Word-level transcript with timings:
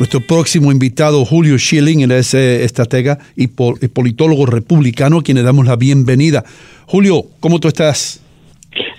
nuestro 0.00 0.20
próximo 0.20 0.72
invitado, 0.72 1.24
Julio 1.26 1.58
Schilling, 1.58 2.00
él 2.00 2.12
es 2.12 2.32
eh, 2.32 2.64
estratega 2.64 3.18
y, 3.36 3.48
politólogo 3.48 4.46
republicano, 4.46 5.18
a 5.18 5.22
quien 5.22 5.36
le 5.36 5.42
damos 5.42 5.66
la 5.66 5.76
bienvenida. 5.76 6.42
Julio, 6.86 7.24
¿cómo 7.38 7.60
tú 7.60 7.68
estás? 7.68 8.24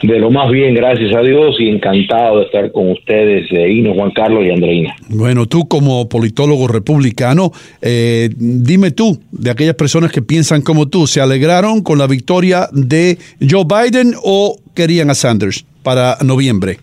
De 0.03 0.19
lo 0.19 0.29
más 0.29 0.51
bien, 0.51 0.75
gracias 0.75 1.15
a 1.15 1.21
Dios 1.21 1.55
y 1.59 1.69
encantado 1.69 2.39
de 2.39 2.45
estar 2.45 2.71
con 2.71 2.91
ustedes, 2.91 3.47
eh, 3.51 3.93
Juan 3.95 4.11
Carlos 4.11 4.45
y 4.45 4.51
Andreina. 4.51 4.95
Bueno, 5.09 5.47
tú 5.47 5.67
como 5.67 6.07
politólogo 6.07 6.67
republicano, 6.67 7.51
eh, 7.81 8.29
dime 8.37 8.91
tú, 8.91 9.19
de 9.31 9.49
aquellas 9.49 9.75
personas 9.75 10.11
que 10.11 10.21
piensan 10.21 10.61
como 10.61 10.87
tú, 10.87 11.07
¿se 11.07 11.19
alegraron 11.19 11.81
con 11.81 11.97
la 11.97 12.05
victoria 12.05 12.67
de 12.71 13.17
Joe 13.39 13.65
Biden 13.65 14.13
o 14.23 14.55
querían 14.75 15.09
a 15.09 15.15
Sanders 15.15 15.65
para 15.81 16.17
noviembre? 16.23 16.77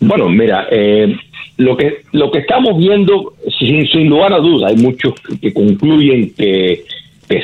Bueno, 0.00 0.28
mira, 0.28 0.66
eh, 0.70 1.16
lo 1.58 1.76
que 1.76 2.02
lo 2.12 2.30
que 2.30 2.38
estamos 2.38 2.78
viendo, 2.78 3.34
sin, 3.58 3.86
sin 3.88 4.08
lugar 4.08 4.32
a 4.32 4.38
duda, 4.38 4.68
hay 4.68 4.76
muchos 4.76 5.14
que 5.42 5.52
concluyen 5.52 6.32
que, 6.34 6.84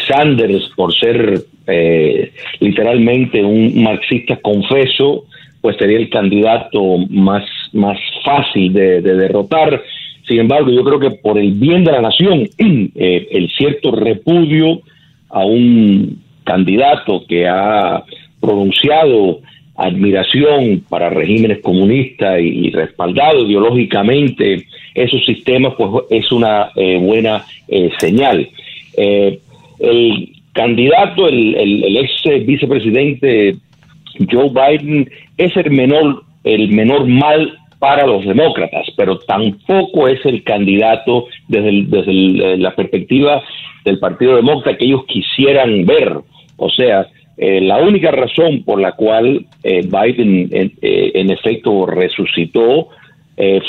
Sanders, 0.09 0.71
por 0.77 0.95
ser 0.95 1.43
eh, 1.67 2.33
literalmente 2.61 3.43
un 3.43 3.83
marxista 3.83 4.37
confeso, 4.37 5.25
pues 5.61 5.77
sería 5.77 5.99
el 5.99 6.09
candidato 6.09 6.99
más, 7.11 7.45
más 7.73 7.99
fácil 8.25 8.73
de, 8.73 9.03
derrotar. 9.03 9.83
Sin 10.27 10.41
embargo, 10.41 10.71
yo 10.71 10.85
creo 10.85 11.01
que 11.01 11.11
por 11.11 11.37
el 11.37 11.53
bien 11.53 11.85
de 11.85 11.93
la 11.93 12.01
nación, 12.01 12.49
eh, 12.95 13.29
el 13.31 13.51
cierto 13.51 13.91
repudio 13.91 14.81
a 15.29 15.45
un 15.45 16.23
candidato 16.45 17.25
que 17.29 17.47
ha 17.49 18.05
pronunciado 18.41 19.41
admiración 19.77 20.85
para 20.89 21.11
regímenes 21.11 21.61
comunistas 21.61 22.41
y, 22.41 22.71
respaldado 22.71 23.47
ideológicamente 23.47 24.67
esos 24.95 25.25
sistemas, 25.25 25.75
pues 25.77 26.05
es 26.11 26.31
una 26.31 26.71
eh, 26.77 26.99
buena 26.99 27.45
eh, 27.69 27.91
señal. 27.99 28.49
Eh, 28.97 29.39
el 29.81 30.33
candidato, 30.53 31.27
el, 31.29 31.57
el, 31.57 31.97
ex 31.97 32.47
vicepresidente 32.47 33.57
Joe 34.31 34.51
Biden, 34.51 35.11
es 35.37 35.57
el 35.57 35.71
menor, 35.73 36.23
el 36.45 36.69
menor 36.69 37.07
mal 37.07 37.59
para 37.81 38.07
los 38.07 38.25
demócratas, 38.25 38.87
pero 38.97 39.19
tampoco 39.19 40.07
es 40.07 40.25
el 40.25 40.45
candidato 40.45 41.27
desde, 41.49 41.85
desde 41.87 42.57
la 42.59 42.75
perspectiva 42.75 43.43
del 43.85 43.99
Partido 43.99 44.37
Demócrata 44.37 44.79
que 44.79 44.87
ellos 44.87 45.05
quisieran 45.07 45.85
ver. 45.85 46.19
O 46.57 46.71
sea, 46.71 47.07
eh, 47.37 47.61
la 47.61 47.79
única 47.79 48.11
razón 48.13 48.63
por 48.63 48.81
la 48.81 48.93
cual 48.93 49.45
eh, 49.65 49.83
Biden 49.83 50.49
eh, 50.53 51.11
en 51.15 51.31
efecto 51.31 51.87
resucitó 51.87 52.89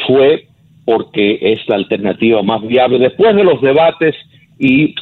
fue 0.05 0.45
porque 0.85 1.39
es 1.41 1.67
la 1.67 1.77
alternativa 1.77 2.43
más 2.43 2.61
viable. 2.61 2.99
Después 2.99 3.35
de 3.35 3.43
los 3.43 3.59
debates 3.61 4.15
y 4.59 4.93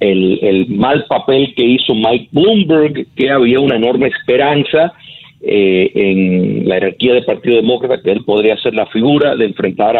el, 0.00 0.66
mal 0.68 1.06
papel 1.08 1.54
que 1.54 1.64
hizo 1.64 1.94
Mike 1.94 2.28
Bloomberg, 2.30 3.06
que 3.16 3.30
había 3.30 3.58
una 3.58 3.76
enorme 3.76 4.08
esperanza 4.08 4.92
en 5.40 6.68
la 6.68 6.74
jerarquía 6.74 7.14
del 7.14 7.24
Partido 7.24 7.56
Demócrata 7.56 8.02
que 8.02 8.12
él 8.12 8.22
podría 8.26 8.58
ser 8.58 8.74
la 8.74 8.84
figura 8.86 9.34
de 9.34 9.46
enfrentar 9.46 9.96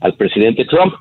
al 0.00 0.14
presidente 0.14 0.64
Trump, 0.64 0.94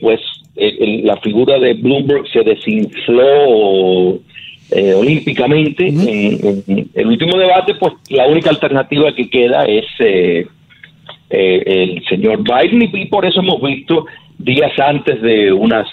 pues 0.00 0.20
la 0.54 1.16
figura 1.16 1.58
de 1.58 1.74
Bloomberg 1.74 2.28
se 2.28 2.44
desinfló 2.44 4.20
eh, 4.70 4.94
olímpicamente. 4.94 5.86
en, 5.86 6.90
el 6.92 7.06
último 7.06 7.38
debate, 7.38 7.74
pues 7.76 7.94
la 8.10 8.26
única 8.26 8.50
alternativa 8.50 9.14
que 9.14 9.30
queda 9.30 9.64
es 9.64 9.84
eh, 10.00 10.46
eh, 11.30 11.62
el 11.66 12.04
señor 12.06 12.42
Biden 12.42 12.90
y, 12.92 13.06
por 13.06 13.24
eso 13.24 13.40
hemos 13.40 13.62
visto 13.62 14.06
días 14.38 14.72
antes 14.78 15.22
de 15.22 15.52
una 15.52 15.84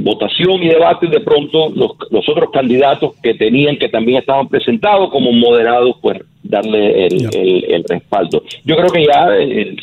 votación 0.00 0.62
y 0.62 0.68
debate, 0.68 1.06
de 1.06 1.20
pronto 1.20 1.70
los, 1.70 1.92
los, 2.10 2.28
otros 2.28 2.50
candidatos 2.52 3.14
que 3.22 3.34
tenían, 3.34 3.76
que 3.76 3.88
también 3.88 4.18
estaban 4.18 4.48
presentados 4.48 5.10
como 5.10 5.32
moderados, 5.32 5.96
pues 6.00 6.20
darle 6.42 7.06
el, 7.06 7.64
el 7.68 7.84
respaldo. 7.88 8.42
Yo 8.64 8.76
creo 8.76 8.88
que 8.88 9.06
ya 9.06 9.28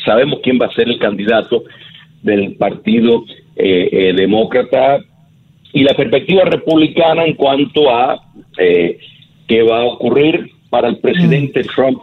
sabemos 0.04 0.40
quién 0.42 0.60
va 0.60 0.66
a 0.66 0.74
ser 0.74 0.88
el 0.88 0.98
candidato 0.98 1.64
del 2.22 2.54
Partido 2.54 3.24
Demócrata 3.56 5.00
y 5.72 5.82
la 5.82 5.94
perspectiva 5.94 6.44
republicana 6.44 7.24
en 7.24 7.34
cuanto 7.34 7.90
a 7.90 8.20
eh, 8.58 8.98
qué 9.46 9.62
va 9.62 9.80
a 9.80 9.84
ocurrir 9.84 10.50
para 10.68 10.88
el 10.88 10.98
presidente 10.98 11.60
mm. 11.60 11.66
Trump. 11.74 12.02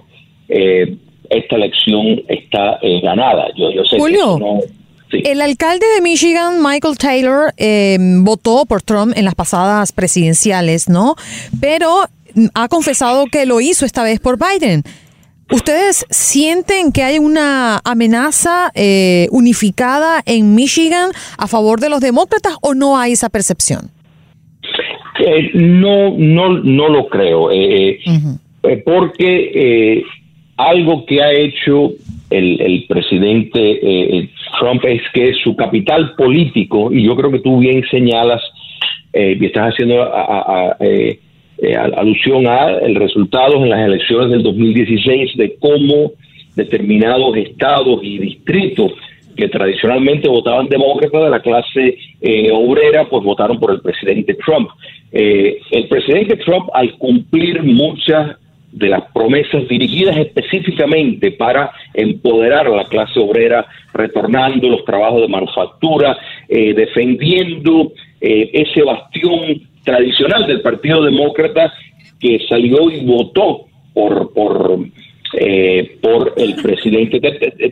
Eh, 0.50 0.95
esta 1.29 1.57
elección 1.57 2.22
está 2.29 2.79
eh, 2.81 3.01
ganada. 3.01 3.47
Yo, 3.57 3.69
sé 3.83 3.97
Julio, 3.97 4.39
el 5.11 5.41
alcalde 5.41 5.85
de 5.95 6.01
Michigan, 6.01 6.63
Michael 6.63 6.97
Taylor, 6.97 7.53
votó 8.23 8.66
por 8.66 8.81
Trump 8.81 9.13
en 9.16 9.25
las 9.25 9.35
pasadas 9.35 9.91
presidenciales, 9.91 10.88
¿no? 10.88 11.16
Pero 11.59 12.06
ha 12.53 12.67
confesado 12.69 13.25
que 13.25 13.45
lo 13.45 13.59
hizo 13.59 13.85
esta 13.85 14.03
vez 14.03 14.19
por 14.19 14.38
Biden. 14.38 14.83
¿Ustedes 15.49 16.05
sienten 16.09 16.91
que 16.91 17.03
hay 17.03 17.19
una 17.19 17.79
amenaza 17.85 18.69
eh, 18.75 19.27
unificada 19.31 20.21
en 20.25 20.55
Michigan 20.55 21.11
a 21.37 21.47
favor 21.47 21.79
de 21.79 21.89
los 21.89 22.01
demócratas 22.01 22.57
o 22.61 22.73
no 22.73 22.97
hay 22.97 23.13
esa 23.13 23.29
percepción? 23.29 23.89
Eh, 25.19 25.51
no, 25.53 26.13
no, 26.17 26.49
no 26.49 26.89
lo 26.89 27.07
creo, 27.07 27.49
eh, 27.51 27.99
porque 28.83 30.03
algo 30.57 31.05
que 31.05 31.21
ha 31.21 31.31
hecho 31.31 31.91
el, 32.29 32.61
el 32.61 32.85
presidente 32.87 34.29
Trump 34.59 34.83
es 34.83 35.01
que 35.13 35.33
su 35.43 35.55
capital 35.55 36.13
político, 36.15 36.91
y 36.91 37.05
yo 37.05 37.15
creo 37.15 37.31
que 37.31 37.39
tú 37.39 37.59
bien 37.59 37.83
señalas 37.89 38.41
y 39.13 39.43
estás 39.45 39.71
haciendo 39.71 40.03
a, 40.03 40.71
a, 40.71 40.77
eh, 41.59 41.75
alusión 41.75 42.45
a 42.45 42.69
el 42.69 42.94
resultados 42.94 43.56
en 43.63 43.72
las 43.72 43.79
elecciones 43.79 44.29
del 44.29 44.44
2016 44.44 45.38
de 45.38 45.56
cómo 45.59 46.12
determinados 46.56 47.35
estados 47.35 48.00
y 48.03 48.19
distritos 48.19 48.91
que 49.35 49.47
tradicionalmente 49.50 50.28
votaban 50.28 50.68
demócratas 50.68 51.23
de 51.23 51.29
la 51.31 51.41
clase 51.41 51.97
eh, 52.22 52.51
obrera, 52.51 53.06
pues 53.09 53.23
votaron 53.23 53.59
por 53.59 53.72
el 53.72 53.81
presidente 53.81 54.35
Trump. 54.35 54.69
Eh, 55.12 55.57
el 55.72 55.88
presidente 55.88 56.38
Trump, 56.38 56.69
al 56.73 56.95
cumplir 56.97 57.63
muchas 57.63 58.38
de 58.72 58.89
las 58.89 59.12
promesas 59.12 59.68
dirigidas 59.68 60.16
específicamente 60.18 61.31
para 61.31 61.72
empoderar 61.95 62.68
a 62.68 62.75
la 62.75 62.85
clase 62.85 63.19
obrera, 63.19 63.66
retornando 63.94 64.69
los 64.69 64.85
trabajos 64.85 65.22
de 65.22 65.28
manufactura, 65.28 66.18
defendiendo 66.47 67.94
ese 68.19 68.84
bastión 68.84 69.62
tradicional 69.87 70.45
del 70.45 70.59
Partido 70.59 71.01
Demócrata 71.01 71.73
que 72.19 72.39
salió 72.49 72.91
y 72.91 73.05
votó 73.05 73.67
por 73.93 74.33
por 74.33 74.79
eh, 75.33 75.97
por 76.01 76.33
el 76.37 76.55
presidente. 76.55 77.19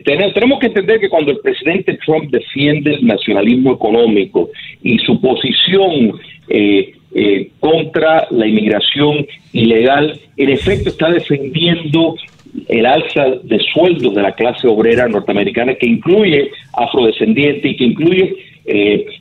Tenemos 0.04 0.58
que 0.60 0.66
entender 0.66 1.00
que 1.00 1.08
cuando 1.08 1.30
el 1.32 1.38
presidente 1.38 1.98
Trump 2.04 2.30
defiende 2.30 2.94
el 2.94 3.06
nacionalismo 3.06 3.74
económico 3.74 4.50
y 4.82 4.98
su 4.98 5.20
posición 5.20 6.20
eh, 6.48 6.94
eh, 7.14 7.50
contra 7.60 8.28
la 8.30 8.46
inmigración 8.46 9.26
ilegal, 9.52 10.20
en 10.36 10.50
efecto 10.50 10.90
está 10.90 11.10
defendiendo 11.10 12.16
el 12.68 12.86
alza 12.86 13.26
de 13.42 13.58
sueldos 13.72 14.14
de 14.14 14.22
la 14.22 14.32
clase 14.32 14.66
obrera 14.66 15.08
norteamericana 15.08 15.74
que 15.74 15.86
incluye 15.86 16.50
afrodescendientes 16.72 17.72
y 17.72 17.76
que 17.76 17.84
incluye 17.84 18.36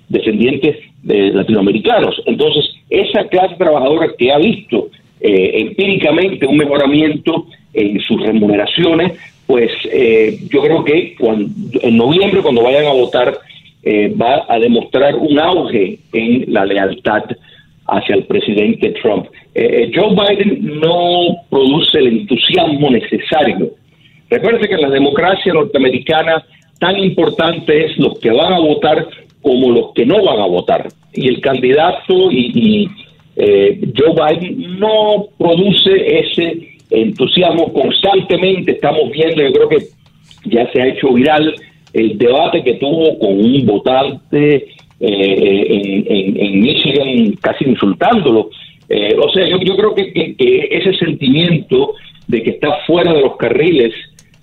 descendientes 0.09 0.77
de 1.03 1.31
latinoamericanos. 1.31 2.19
Entonces, 2.25 2.65
esa 2.89 3.27
clase 3.27 3.55
trabajadora 3.57 4.09
que 4.17 4.31
ha 4.31 4.37
visto 4.37 4.89
eh, 5.21 5.61
empíricamente 5.61 6.45
un 6.45 6.57
mejoramiento 6.57 7.47
en 7.73 7.99
sus 8.01 8.21
remuneraciones, 8.21 9.13
pues 9.47 9.71
eh, 9.91 10.39
yo 10.49 10.61
creo 10.61 10.83
que 10.83 11.15
en 11.81 11.97
noviembre, 11.97 12.41
cuando 12.41 12.63
vayan 12.63 12.85
a 12.85 12.93
votar, 12.93 13.37
eh, 13.83 14.13
va 14.19 14.45
a 14.47 14.59
demostrar 14.59 15.15
un 15.15 15.39
auge 15.39 15.99
en 16.11 16.45
la 16.51 16.65
lealtad 16.65 17.23
hacia 17.87 18.15
el 18.15 18.25
presidente 18.25 18.93
Trump. 19.01 19.27
Joe 19.53 20.15
Biden 20.15 20.79
no 20.79 21.37
produce 21.49 21.99
el 21.99 22.07
entusiasmo 22.07 22.89
necesario. 22.89 23.71
Recuerde 24.29 24.67
que 24.67 24.75
en 24.75 24.81
la 24.81 24.89
democracia 24.89 25.53
norteamericana 25.53 26.43
tan 26.79 26.97
importante 26.99 27.85
es 27.85 27.97
los 27.97 28.19
que 28.19 28.31
van 28.31 28.53
a 28.53 28.59
votar 28.59 29.07
como 29.41 29.71
los 29.71 29.93
que 29.93 30.05
no 30.05 30.23
van 30.23 30.39
a 30.39 30.47
votar. 30.47 30.87
Y 31.13 31.27
el 31.27 31.39
candidato 31.39 32.31
y, 32.31 32.89
eh, 33.35 33.79
Joe 33.95 34.13
Biden 34.13 34.79
no 34.79 35.27
produce 35.37 36.19
ese 36.19 36.77
entusiasmo 36.89 37.71
constantemente. 37.71 38.71
Estamos 38.71 39.11
viendo, 39.11 39.43
yo 39.43 39.53
creo 39.53 39.69
que 39.69 39.77
ya 40.45 40.71
se 40.71 40.81
ha 40.81 40.87
hecho 40.87 41.13
viral 41.13 41.53
el 41.93 42.17
debate 42.17 42.63
que 42.63 42.73
tuvo 42.73 43.17
con 43.19 43.39
un 43.39 43.65
votante 43.65 44.67
eh, 44.99 46.03
en, 46.07 46.61
Michigan 46.61 47.33
casi 47.41 47.65
insultándolo. 47.65 48.49
Eh, 48.89 49.15
o 49.17 49.29
sea, 49.31 49.47
yo, 49.47 49.75
creo 49.75 49.95
que, 49.95 50.35
ese 50.37 50.93
sentimiento 50.97 51.93
de 52.27 52.43
que 52.43 52.51
está 52.51 52.69
fuera 52.85 53.13
de 53.13 53.21
los 53.21 53.37
carriles 53.37 53.93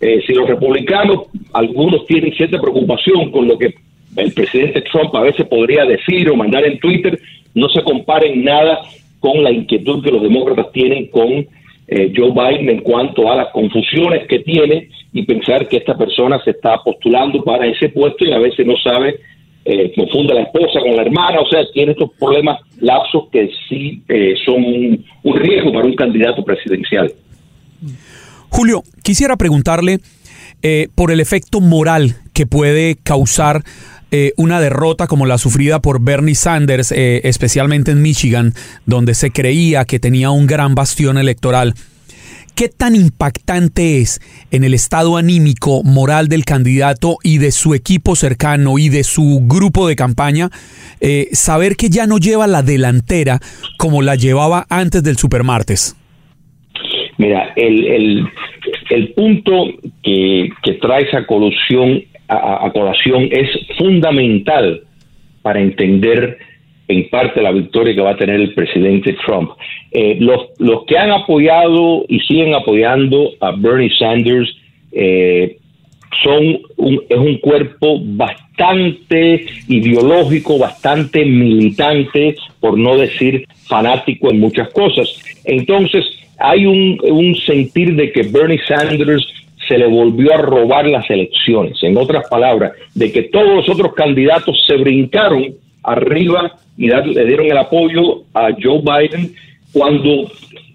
eh, 0.02 0.20
si 0.26 0.34
los 0.34 0.48
republicanos, 0.48 1.26
algunos 1.52 2.04
tienen 2.06 2.34
cierta 2.34 2.60
preocupación 2.60 3.30
con 3.30 3.46
lo 3.46 3.56
que 3.56 3.72
el 4.16 4.32
presidente 4.32 4.82
Trump 4.82 5.14
a 5.14 5.20
veces 5.20 5.46
podría 5.46 5.84
decir 5.84 6.28
o 6.28 6.34
mandar 6.34 6.64
en 6.64 6.80
Twitter, 6.80 7.16
no 7.54 7.68
se 7.68 7.84
comparen 7.84 8.42
nada 8.42 8.80
con 9.20 9.44
la 9.44 9.52
inquietud 9.52 10.02
que 10.02 10.10
los 10.10 10.22
demócratas 10.22 10.72
tienen 10.72 11.06
con 11.06 11.46
eh, 11.86 12.12
Joe 12.16 12.32
Biden 12.32 12.68
en 12.68 12.80
cuanto 12.80 13.30
a 13.30 13.36
las 13.36 13.48
confusiones 13.50 14.26
que 14.26 14.40
tiene 14.40 14.88
y 15.12 15.22
pensar 15.22 15.68
que 15.68 15.76
esta 15.76 15.96
persona 15.96 16.42
se 16.42 16.50
está 16.50 16.78
postulando 16.82 17.44
para 17.44 17.66
ese 17.66 17.88
puesto 17.90 18.24
y 18.24 18.32
a 18.32 18.38
veces 18.38 18.66
no 18.66 18.76
sabe, 18.78 19.20
eh, 19.64 19.92
confunde 19.94 20.32
a 20.32 20.36
la 20.36 20.42
esposa 20.42 20.80
con 20.80 20.96
la 20.96 21.02
hermana, 21.02 21.40
o 21.40 21.48
sea, 21.48 21.60
tiene 21.72 21.92
estos 21.92 22.10
problemas 22.18 22.60
lapsos 22.80 23.24
que 23.30 23.50
sí 23.68 24.02
eh, 24.08 24.34
son 24.44 24.64
un, 24.64 25.36
riesgo 25.36 25.72
para 25.72 25.86
un 25.86 25.94
candidato 25.94 26.44
presidencial. 26.44 27.12
Julio, 28.48 28.82
quisiera 29.02 29.36
preguntarle 29.36 29.98
eh, 30.62 30.88
por 30.94 31.10
el 31.10 31.20
efecto 31.20 31.60
moral 31.60 32.16
que 32.32 32.46
puede 32.46 32.96
causar 32.96 33.62
eh, 34.14 34.34
una 34.36 34.60
derrota 34.60 35.06
como 35.06 35.24
la 35.24 35.38
sufrida 35.38 35.80
por 35.80 36.02
Bernie 36.02 36.34
Sanders, 36.34 36.92
eh, 36.92 37.22
especialmente 37.24 37.92
en 37.92 38.02
Michigan, 38.02 38.52
donde 38.84 39.14
se 39.14 39.30
creía 39.30 39.86
que 39.86 39.98
tenía 39.98 40.30
un 40.30 40.46
gran 40.46 40.74
bastión 40.74 41.16
electoral. 41.16 41.72
¿Qué 42.54 42.68
tan 42.68 42.94
impactante 42.94 44.00
es 44.00 44.20
en 44.50 44.62
el 44.62 44.74
estado 44.74 45.16
anímico 45.16 45.82
moral 45.84 46.28
del 46.28 46.44
candidato 46.44 47.16
y 47.24 47.38
de 47.38 47.50
su 47.50 47.74
equipo 47.74 48.14
cercano 48.14 48.78
y 48.78 48.90
de 48.90 49.04
su 49.04 49.40
grupo 49.46 49.88
de 49.88 49.96
campaña 49.96 50.50
eh, 51.00 51.28
saber 51.32 51.76
que 51.76 51.88
ya 51.88 52.06
no 52.06 52.18
lleva 52.18 52.46
la 52.46 52.62
delantera 52.62 53.38
como 53.78 54.02
la 54.02 54.16
llevaba 54.16 54.66
antes 54.68 55.02
del 55.02 55.16
supermartes? 55.16 55.96
Mira, 57.16 57.52
el, 57.56 58.28
el, 58.90 59.12
punto 59.14 59.66
que, 60.02 60.50
que 60.62 60.72
trae 60.74 61.04
esa 61.04 61.26
colusión 61.26 62.02
a, 62.28 62.70
colación 62.72 63.28
es 63.30 63.48
fundamental 63.78 64.82
para 65.42 65.60
entender 65.60 66.38
en 66.92 67.08
parte 67.08 67.42
la 67.42 67.52
victoria 67.52 67.94
que 67.94 68.00
va 68.00 68.10
a 68.10 68.16
tener 68.16 68.40
el 68.40 68.54
presidente 68.54 69.16
Trump. 69.24 69.50
Eh, 69.90 70.16
los, 70.20 70.48
los 70.58 70.84
que 70.84 70.98
han 70.98 71.10
apoyado 71.10 72.04
y 72.08 72.20
siguen 72.20 72.54
apoyando 72.54 73.30
a 73.40 73.52
Bernie 73.52 73.90
Sanders 73.98 74.54
eh, 74.92 75.56
son 76.22 76.60
un, 76.76 77.02
es 77.08 77.18
un 77.18 77.38
cuerpo 77.38 77.98
bastante 78.00 79.46
ideológico, 79.68 80.58
bastante 80.58 81.24
militante, 81.24 82.36
por 82.60 82.78
no 82.78 82.96
decir 82.96 83.46
fanático 83.66 84.30
en 84.30 84.40
muchas 84.40 84.68
cosas. 84.72 85.08
Entonces, 85.44 86.04
hay 86.38 86.66
un, 86.66 86.98
un 87.02 87.34
sentir 87.36 87.94
de 87.94 88.12
que 88.12 88.22
Bernie 88.22 88.60
Sanders 88.66 89.26
se 89.68 89.78
le 89.78 89.86
volvió 89.86 90.34
a 90.34 90.38
robar 90.38 90.86
las 90.86 91.08
elecciones. 91.08 91.82
En 91.82 91.96
otras 91.96 92.28
palabras, 92.28 92.72
de 92.94 93.12
que 93.12 93.24
todos 93.24 93.56
los 93.56 93.68
otros 93.68 93.94
candidatos 93.94 94.60
se 94.66 94.76
brincaron 94.76 95.54
arriba 95.82 96.56
y 96.76 96.88
le 96.88 97.26
dieron 97.26 97.46
el 97.46 97.58
apoyo 97.58 98.22
a 98.34 98.48
Joe 98.60 98.80
Biden 98.80 99.34
cuando 99.72 100.30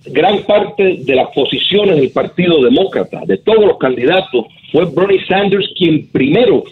gran 0.07 0.39
parte 0.44 1.00
de 1.04 1.15
las 1.15 1.30
posiciones 1.33 1.98
del 1.98 2.12
Partido 2.12 2.63
Demócrata, 2.63 3.21
de 3.25 3.38
todos 3.38 3.65
los 3.65 3.77
candidatos, 3.77 4.45
fue 4.71 4.86
Bernie 4.86 5.25
Sanders 5.27 5.69
quien 5.77 6.07
primero 6.07 6.63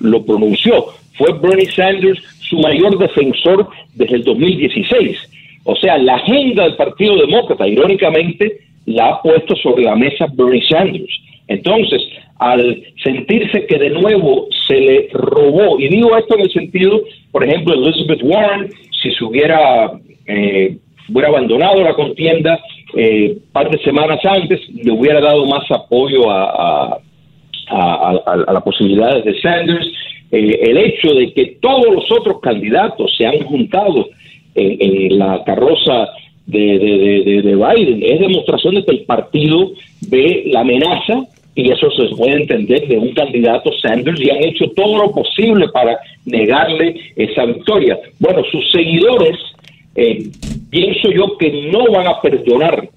lo 0.00 0.24
pronunció. 0.24 0.86
Fue 1.16 1.32
Bernie 1.32 1.70
Sanders 1.70 2.20
su 2.40 2.58
mayor 2.58 2.98
defensor 2.98 3.68
desde 3.94 4.16
el 4.16 4.24
2016. 4.24 5.18
O 5.64 5.76
sea, 5.76 5.98
la 5.98 6.16
agenda 6.16 6.64
del 6.64 6.76
Partido 6.76 7.16
Demócrata, 7.16 7.66
irónicamente, 7.66 8.58
la 8.86 9.08
ha 9.08 9.22
puesto 9.22 9.56
sobre 9.56 9.84
la 9.84 9.96
mesa 9.96 10.26
Bernie 10.32 10.62
Sanders. 10.68 11.12
Entonces, 11.48 12.02
al 12.38 12.82
sentirse 13.02 13.66
que 13.66 13.78
de 13.78 13.90
nuevo 13.90 14.48
se 14.66 14.80
le 14.80 15.08
robó, 15.12 15.78
y 15.78 15.88
digo 15.88 16.16
esto 16.16 16.34
en 16.34 16.42
el 16.42 16.50
sentido, 16.50 17.02
por 17.30 17.44
ejemplo, 17.44 17.74
Elizabeth 17.74 18.22
Warren, 18.22 18.70
si 19.02 19.12
se 19.12 19.24
hubiera, 19.24 19.92
eh, 20.26 20.76
hubiera 21.08 21.28
abandonado 21.28 21.82
la 21.82 21.94
contienda 21.94 22.60
eh, 22.96 23.38
par 23.52 23.70
de 23.70 23.78
semanas 23.78 24.20
antes, 24.24 24.60
le 24.72 24.92
hubiera 24.92 25.20
dado 25.20 25.46
más 25.46 25.68
apoyo 25.70 26.30
a, 26.30 26.98
a, 27.68 28.52
las 28.52 28.62
posibilidades 28.62 29.24
de 29.24 29.40
Sanders. 29.40 29.86
Eh, 30.30 30.60
el 30.62 30.78
hecho 30.78 31.14
de 31.14 31.32
que 31.32 31.58
todos 31.60 31.94
los 31.94 32.10
otros 32.10 32.40
candidatos 32.40 33.14
se 33.16 33.26
han 33.26 33.38
juntado 33.40 34.08
en, 34.54 35.18
la 35.18 35.42
carroza 35.44 36.08
de, 36.46 36.78
de, 36.78 37.42
de, 37.42 37.56
Biden 37.56 38.02
es 38.02 38.20
demostración 38.20 38.76
de 38.76 38.84
que 38.84 38.92
el 38.92 39.04
partido 39.04 39.72
ve 40.08 40.44
la 40.46 40.60
amenaza 40.60 41.26
y 41.54 41.70
eso 41.70 41.90
se 41.92 42.14
puede 42.16 42.42
entender 42.42 42.86
de 42.88 42.98
un 42.98 43.14
candidato 43.14 43.70
Sanders 43.80 44.20
y 44.20 44.30
han 44.30 44.42
hecho 44.42 44.66
todo 44.74 44.98
lo 44.98 45.12
posible 45.12 45.68
para 45.68 45.98
negarle 46.24 46.96
esa 47.16 47.44
victoria. 47.46 47.98
Bueno, 48.18 48.42
sus 48.50 48.70
seguidores, 48.72 49.38
eh, 49.94 50.26
pienso 50.70 51.10
yo 51.12 51.36
que 51.38 51.70
no 51.70 51.92
van 51.92 52.08
a 52.08 52.20
perdonar, 52.20 52.88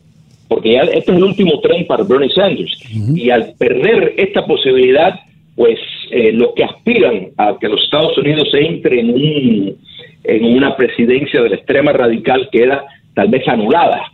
porque 0.47 0.73
ya 0.73 0.81
este 0.81 0.97
es 1.11 1.17
el 1.17 1.23
último 1.23 1.59
tren 1.59 1.85
para 1.85 2.03
Bernie 2.03 2.31
Sanders, 2.31 2.79
y 3.15 3.29
al 3.29 3.53
perder 3.59 4.15
esta 4.17 4.45
posibilidad, 4.45 5.19
pues 5.55 5.79
eh, 6.11 6.31
los 6.31 6.53
que 6.55 6.63
aspiran 6.63 7.27
a 7.37 7.57
que 7.59 7.67
los 7.67 7.83
Estados 7.83 8.17
Unidos 8.17 8.47
entre 8.53 9.01
en, 9.01 9.09
un, 9.09 9.77
en 10.23 10.45
una 10.45 10.75
presidencia 10.75 11.41
de 11.41 11.49
la 11.49 11.55
extrema 11.57 11.91
radical 11.91 12.49
queda 12.51 12.85
tal 13.13 13.27
vez 13.27 13.47
anulada 13.47 14.11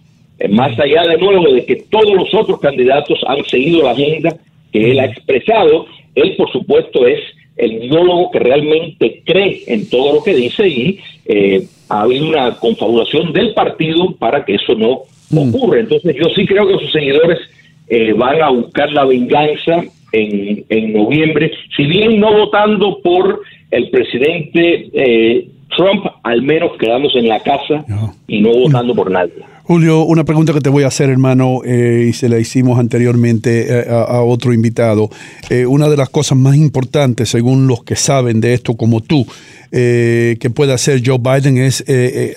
más 0.50 0.78
allá 0.80 1.04
de 1.04 1.18
nuevo 1.18 1.54
de 1.54 1.66
que 1.66 1.76
todos 1.90 2.14
los 2.14 2.34
otros 2.34 2.60
candidatos 2.60 3.20
han 3.28 3.44
seguido 3.46 3.84
la 3.84 3.92
agenda 3.92 4.36
que 4.72 4.92
él 4.92 5.00
ha 5.00 5.06
expresado, 5.06 5.86
él 6.16 6.36
por 6.36 6.52
supuesto 6.52 7.06
es 7.08 7.20
el 7.56 7.84
ideólogo 7.84 8.32
que 8.32 8.40
realmente 8.40 9.22
cree 9.26 9.64
en 9.68 9.90
todo 9.90 10.16
lo 10.16 10.24
que 10.24 10.34
dice 10.34 10.68
y 10.68 11.00
eh, 11.26 11.64
ha 11.90 12.02
habido 12.02 12.28
una 12.28 12.56
confabulación 12.56 13.32
del 13.32 13.54
partido 13.54 14.16
para 14.18 14.44
que 14.44 14.56
eso 14.56 14.74
no 14.76 15.04
mm. 15.30 15.50
ocurra. 15.50 15.80
Entonces 15.80 16.16
yo 16.16 16.26
sí 16.36 16.46
creo 16.46 16.68
que 16.68 16.84
sus 16.84 16.92
seguidores 16.92 17.40
eh, 17.88 18.14
van 18.14 18.42
a 18.42 18.50
buscar 18.50 18.92
la 18.92 19.06
venganza 19.06 19.84
en, 20.12 20.66
en 20.70 20.94
noviembre, 20.94 21.52
si 21.76 21.86
bien 21.86 22.20
no 22.20 22.32
votando 22.34 23.00
por 23.04 23.42
el 23.72 23.90
presidente 23.90 24.90
eh, 24.94 25.48
Trump, 25.76 26.06
al 26.24 26.42
menos 26.42 26.72
quedándose 26.80 27.20
en 27.20 27.28
la 27.28 27.40
casa 27.40 27.86
y 28.28 28.42
no 28.42 28.52
votando 28.52 28.94
por 28.96 29.12
nadie. 29.12 29.34
Julio, 29.66 30.04
una 30.04 30.26
pregunta 30.26 30.52
que 30.52 30.60
te 30.60 30.70
voy 30.70 30.84
a 30.84 30.88
hacer, 30.88 31.10
hermano, 31.10 31.62
eh, 31.64 32.08
y 32.10 32.14
se 32.14 32.28
la 32.28 32.38
hicimos 32.38 32.80
anteriormente 32.80 33.66
eh, 33.70 33.86
a, 33.90 34.22
otro 34.22 34.52
invitado. 34.52 35.10
Eh, 35.50 35.66
una 35.66 35.88
de 35.88 35.96
las 35.96 36.10
cosas 36.10 36.38
más 36.38 36.58
importantes, 36.58 37.30
según 37.30 37.66
los 37.68 37.82
que 37.84 37.96
saben 37.96 38.42
de 38.42 38.54
esto 38.54 38.76
como 38.76 39.00
tú, 39.00 39.26
que 39.72 40.52
puede 40.54 40.72
hacer 40.72 41.02
Joe 41.04 41.18
Biden 41.18 41.58
es 41.58 41.84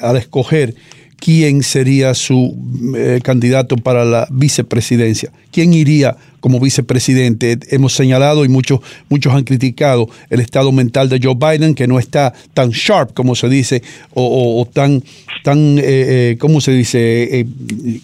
al 0.01 0.17
escoger 0.17 0.75
quién 1.17 1.63
sería 1.63 2.15
su 2.15 2.57
candidato 3.23 3.77
para 3.77 4.07
la 4.07 4.27
vicepresidencia. 4.31 5.31
¿Quién 5.53 5.75
iría 5.75 6.17
como 6.47 6.61
vicepresidente. 6.61 7.59
Hemos 7.71 7.93
señalado 7.93 8.45
y 8.45 8.49
muchos, 8.49 8.79
muchos 9.09 9.35
han 9.35 9.43
criticado 9.43 10.09
el 10.31 10.39
estado 10.39 10.71
mental 10.71 11.09
de 11.09 11.19
Joe 11.21 11.35
Biden, 11.35 11.75
que 11.75 11.89
no 11.89 11.99
está 11.99 12.33
tan 12.55 12.71
sharp, 12.71 13.15
como 13.15 13.35
se 13.35 13.49
dice, 13.49 13.83
o, 14.15 14.65
tan, 14.73 15.03
tan 15.43 15.77
eh, 15.77 15.83
eh, 15.87 16.37
¿cómo 16.39 16.61
se 16.61 16.71
dice? 16.71 17.41
Eh, 17.41 17.47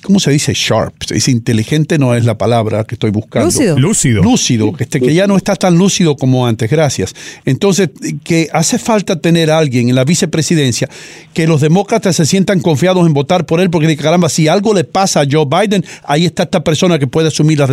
¿Cómo 0.02 0.18
se 0.18 0.32
dice 0.32 0.54
sharp? 0.56 0.92
Se 1.06 1.14
dice 1.14 1.30
inteligente, 1.30 2.00
no 2.00 2.16
es 2.16 2.24
la 2.24 2.36
palabra 2.36 2.82
que 2.82 2.96
estoy 2.96 3.12
buscando. 3.12 3.46
Lúcido. 3.46 3.78
Lúcido. 3.78 4.22
Lúcido, 4.24 4.72
que, 4.72 4.82
este, 4.82 5.00
que 5.00 5.14
ya 5.14 5.28
no 5.28 5.36
está 5.36 5.54
tan 5.54 5.78
lúcido 5.78 6.16
como 6.16 6.44
antes, 6.44 6.68
gracias. 6.68 7.14
Entonces, 7.44 7.90
que 8.24 8.48
hace 8.52 8.80
falta 8.80 9.20
tener 9.20 9.52
a 9.52 9.58
alguien 9.58 9.88
en 9.88 9.94
la 9.94 10.02
vicepresidencia 10.02 10.88
que 11.32 11.46
los 11.46 11.60
demócratas 11.60 12.16
se 12.16 12.26
sientan 12.26 12.58
confiados 12.58 13.06
en 13.06 13.14
votar 13.14 13.46
por 13.46 13.60
él, 13.60 13.70
porque 13.70 13.96
caramba, 13.96 14.28
si 14.28 14.48
algo 14.48 14.74
le 14.74 14.82
pasa 14.82 15.20
a 15.20 15.26
Joe 15.30 15.46
Biden, 15.46 15.84
ahí 16.02 16.26
está 16.26 16.42
esta 16.42 16.64
persona 16.64 16.98
que 16.98 17.06
puede 17.06 17.28
asumir 17.28 17.60
las 17.60 17.70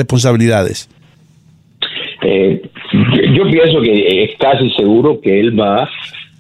Eh, 2.21 2.61
yo 3.33 3.49
pienso 3.49 3.81
que 3.81 4.23
es 4.23 4.37
casi 4.37 4.69
seguro 4.71 5.21
que 5.21 5.39
él 5.39 5.59
va 5.59 5.89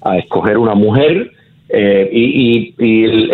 a 0.01 0.17
escoger 0.17 0.57
una 0.57 0.75
mujer 0.75 1.31
eh, 1.69 2.09
y, 2.11 2.73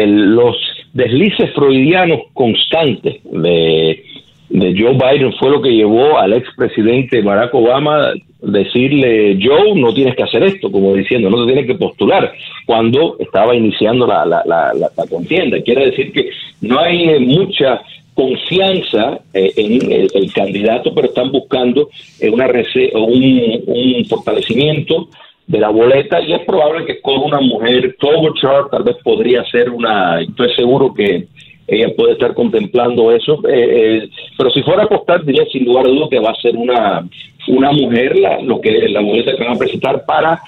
los 0.05 0.57
deslices 0.93 1.53
freudianos 1.53 2.21
constantes 2.33 3.21
de, 3.23 4.03
Joe 4.49 4.93
Biden 4.93 5.33
fue 5.33 5.49
lo 5.49 5.61
que 5.61 5.71
llevó 5.71 6.19
al 6.19 6.33
expresidente 6.33 7.21
Barack 7.21 7.53
Obama 7.55 8.13
decirle, 8.41 9.39
Joe, 9.41 9.73
no 9.75 9.91
tienes 9.93 10.15
que 10.15 10.23
hacer 10.23 10.43
esto, 10.43 10.71
como 10.71 10.93
diciendo, 10.93 11.29
no 11.29 11.41
te 11.41 11.51
tienes 11.51 11.65
que 11.65 11.79
postular, 11.79 12.31
cuando 12.65 13.17
estaba 13.19 13.55
iniciando 13.55 14.05
la, 14.05 14.23
la, 14.23 14.43
la, 14.45 14.71
la 14.73 15.07
contienda. 15.07 15.61
Quiere 15.61 15.87
decir 15.87 16.11
que 16.13 16.29
no 16.61 16.79
hay 16.79 17.19
mucha 17.19 17.81
confianza 18.15 19.19
eh, 19.33 19.51
en 19.55 19.91
el, 19.91 20.33
candidato, 20.33 20.93
pero 20.95 21.07
están 21.07 21.31
buscando 21.31 21.89
eh, 22.19 22.29
una 22.29 22.47
un, 22.47 23.63
un 23.67 24.05
fortalecimiento 24.05 25.09
de 25.47 25.59
la 25.59 25.69
boleta 25.69 26.19
y 26.21 26.33
es 26.33 26.41
probable 26.41 26.85
que 26.85 27.01
con 27.01 27.21
una 27.21 27.39
mujer, 27.39 27.95
Klobuchar 27.99 28.69
tal 28.71 28.83
vez 28.83 28.95
podría 29.03 29.43
ser 29.51 29.69
una, 29.69 30.21
estoy 30.21 30.53
seguro 30.55 30.93
que 30.93 31.27
ella 31.67 31.95
puede 31.95 32.13
estar 32.13 32.33
contemplando 32.33 33.11
eso. 33.11 33.39
Eh, 33.47 34.03
eh, 34.03 34.09
pero 34.37 34.49
si 34.51 34.61
fuera 34.63 34.83
a 34.83 34.85
apostar, 34.85 35.23
diría 35.25 35.45
sin 35.51 35.65
lugar 35.65 35.85
a 35.85 35.89
dudas 35.89 36.09
que 36.09 36.19
va 36.19 36.31
a 36.31 36.41
ser 36.41 36.55
una, 36.55 37.07
una 37.47 37.71
mujer 37.71 38.17
la, 38.17 38.39
lo 38.41 38.61
que 38.61 38.71
la 38.89 39.01
boleta 39.01 39.35
que 39.35 39.43
van 39.43 39.55
a 39.55 39.59
presentar 39.59 40.05
para 40.05 40.41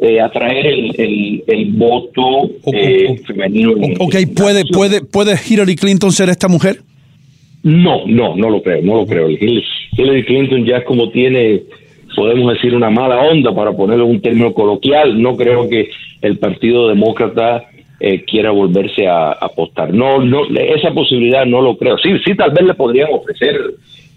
eh, 0.00 0.20
atraer 0.20 0.66
el, 0.66 1.44
el, 1.46 1.66
voto 1.72 2.50
femenino. 3.26 3.72
Ok, 4.00 4.16
¿puede, 4.36 4.64
puede, 4.66 5.02
¿puede 5.02 5.36
Hillary 5.48 5.76
Clinton 5.76 6.12
ser 6.12 6.28
esta 6.28 6.48
mujer? 6.48 6.80
No, 7.64 8.02
no, 8.06 8.36
no 8.36 8.50
lo 8.50 8.62
creo, 8.62 8.82
no 8.82 8.96
lo 8.96 9.06
creo. 9.06 9.28
Hillary 9.30 10.24
Clinton 10.24 10.66
ya 10.66 10.76
es 10.78 10.84
como 10.84 11.10
tiene, 11.10 11.62
podemos 12.14 12.52
decir, 12.52 12.74
una 12.74 12.90
mala 12.90 13.22
onda, 13.22 13.54
para 13.54 13.72
ponerlo 13.72 14.04
en 14.04 14.10
un 14.10 14.20
término 14.20 14.52
coloquial. 14.52 15.20
No 15.20 15.34
creo 15.34 15.66
que 15.68 15.88
el 16.20 16.38
Partido 16.38 16.88
Demócrata 16.88 17.64
eh, 18.00 18.22
quiera 18.24 18.50
volverse 18.50 19.06
a, 19.06 19.32
apostar. 19.32 19.94
No, 19.94 20.18
no, 20.18 20.44
esa 20.54 20.92
posibilidad 20.92 21.46
no 21.46 21.62
lo 21.62 21.78
creo. 21.78 21.96
Sí, 21.96 22.10
sí, 22.22 22.34
tal 22.36 22.50
vez 22.50 22.66
le 22.66 22.74
podrían 22.74 23.08
ofrecer 23.10 23.58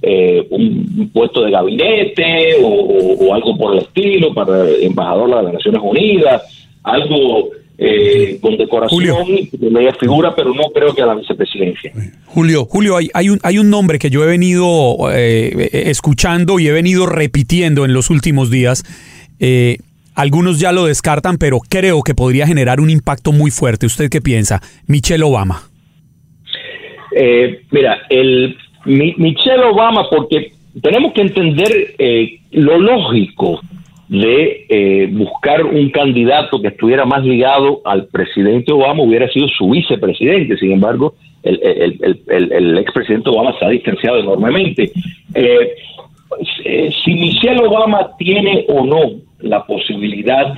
eh, 0.02 0.46
un, 0.50 1.10
puesto 1.14 1.42
de 1.46 1.52
gabinete 1.52 2.58
o, 2.62 3.34
algo 3.34 3.58
por 3.58 3.74
el 3.74 3.80
estilo 3.80 4.34
para 4.34 4.70
embajador 4.82 5.30
de 5.30 5.44
las 5.44 5.54
Naciones 5.54 5.82
Unidas, 5.82 6.76
algo 6.84 7.50
eh, 7.78 8.40
con 8.42 8.58
decoración 8.58 9.28
de 9.52 9.70
media 9.70 9.94
figura, 9.94 10.34
pero 10.36 10.54
no 10.54 10.64
creo 10.74 10.94
que 10.96 11.02
a 11.02 11.06
la 11.06 11.16
vicepresidencia. 11.16 11.92
Julio, 12.26 12.66
Julio, 12.66 12.98
hay, 12.98 13.10
hay, 13.14 13.30
un, 13.30 13.40
hay 13.44 13.60
un 13.60 13.70
nombre 13.70 14.00
que 14.00 14.10
yo 14.10 14.24
he 14.24 14.28
venido 14.28 14.98
escuchando 15.12 16.60
y 16.60 16.68
he 16.68 16.72
venido 16.72 17.06
repitiendo 17.06 17.86
en 17.86 17.94
los 17.94 18.10
últimos 18.10 18.50
días. 18.50 18.84
Eh, 19.40 19.78
algunos 20.16 20.60
ya 20.60 20.72
lo 20.72 20.86
descartan, 20.86 21.38
pero 21.38 21.60
creo 21.60 22.02
que 22.02 22.16
podría 22.16 22.48
generar 22.48 22.80
un 22.80 22.90
impacto 22.90 23.32
muy 23.32 23.52
fuerte. 23.52 23.86
¿Usted 23.86 24.10
qué 24.10 24.20
piensa? 24.20 24.62
Michelle 24.88 25.24
Obama. 25.24 25.62
Eh, 27.16 27.62
mira, 27.72 28.00
el 28.10 28.58
Michelle 28.86 29.64
Obama, 29.64 30.10
porque 30.10 30.54
tenemos 30.82 31.14
que 31.14 31.22
entender 31.22 31.96
eh, 32.00 32.40
lo 32.52 32.80
lógico 32.80 33.62
de 34.10 34.66
eh, 34.70 35.10
buscar 35.12 35.66
un 35.66 35.90
candidato 35.90 36.62
que 36.62 36.70
estuviera 36.70 37.06
más 37.06 37.24
ligado 37.24 37.82
al 37.84 38.08
presidente 38.08 38.72
Obama, 38.72 39.04
hubiera 39.04 39.30
sido 39.30 39.48
su 39.50 39.70
vicepresidente. 39.70 40.58
Sin 40.58 40.72
embargo, 40.72 41.16
el, 41.44 42.20
el, 42.28 42.78
expresidente 42.78 43.30
Obama 43.30 43.58
se 43.58 43.66
ha 43.66 43.70
distanciado 43.70 44.20
enormemente. 44.20 44.92
si 47.04 47.14
Michelle 47.14 47.66
Obama 47.66 48.12
tiene 48.18 48.66
o 48.70 48.86
no 48.86 49.02
la 49.40 49.66
posibilidad 49.66 50.56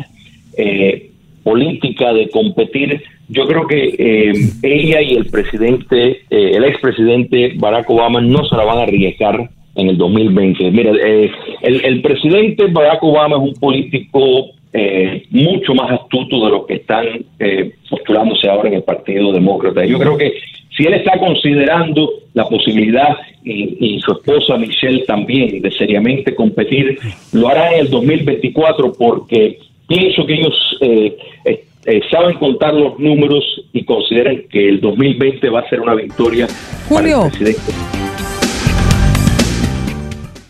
eh, 0.58 1.10
política 1.44 2.14
de 2.14 2.30
competir, 2.30 3.02
yo 3.30 3.48
creo 3.48 3.68
que 3.68 3.96
eh, 3.98 4.34
ella 4.62 5.02
y 5.02 5.14
el 5.16 5.28
presidente, 5.28 6.22
eh, 6.30 6.52
el 6.56 6.64
expresidente 6.66 7.54
Barack 7.56 7.90
Obama 7.90 8.22
no 8.22 8.44
se 8.46 8.56
la 8.56 8.66
van 8.66 8.80
a 8.80 8.84
arriesgar 8.84 9.50
en 9.80 9.90
el 9.90 9.98
2020. 9.98 10.72
Mira, 10.72 10.92
el, 10.92 11.32
el, 11.62 12.02
presidente 12.02 12.68
Barack 12.68 13.04
Obama 13.04 13.38
es 13.38 13.42
un 13.42 13.54
político 13.56 14.52
mucho 15.32 15.74
más 15.74 15.92
astuto 15.92 16.46
de 16.46 16.52
lo 16.52 16.66
que 16.66 16.76
están 16.76 17.06
postulándose 17.90 18.48
ahora 18.48 18.70
en 18.70 18.76
el 18.76 18.84
Partido 18.84 19.32
Demócrata. 19.34 19.84
Yo 19.84 19.98
creo 19.98 20.16
que 20.16 20.34
si 20.78 20.84
él 20.84 20.94
está 20.94 21.18
considerando 21.18 22.10
la 22.34 22.46
posibilidad, 22.46 23.18
y, 23.44 24.00
su 24.02 24.12
esposa 24.12 24.58
Michelle 24.58 25.04
también, 25.06 25.62
de 25.62 25.72
seriamente 25.72 26.36
competir, 26.36 26.98
lo 27.34 27.48
hará 27.48 27.74
en 27.74 27.82
el 27.82 27.90
2024 27.90 28.94
porque 28.98 29.60
pienso 29.88 30.26
que 30.26 30.34
ellos 30.34 30.78
eh, 30.82 31.18
eh, 31.46 31.64
eh, 31.86 32.02
saben 32.12 32.38
contar 32.38 32.74
los 32.74 33.00
números 33.00 33.44
y 33.74 33.84
consideran 33.84 34.44
que 34.50 34.70
el 34.70 34.82
2020 34.82 35.50
va 35.50 35.62
a 35.62 35.70
ser 35.70 35.82
una 35.82 35.96
victoria 35.96 36.48
Julio. 36.88 37.20
para 37.20 37.26
el 37.26 37.32
presidente. 37.32 38.29